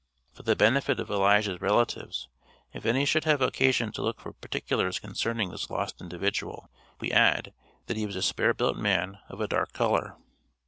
[0.33, 2.27] For the benefit of Elijah's relatives,
[2.73, 7.53] if any should have occasion to look for particulars concerning this lost individual, we add,
[7.85, 10.15] that he was a spare built man of a dark color.